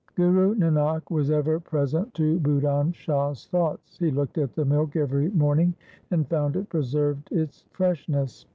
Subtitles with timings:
[0.15, 3.99] Guru Nanak was ever present to Budhan Shah's thoughts.
[3.99, 5.75] He looked at the milk every morning
[6.09, 8.47] and found it preserved its freshness.